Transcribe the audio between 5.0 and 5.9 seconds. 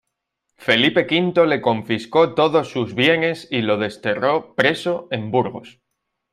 en Burgos.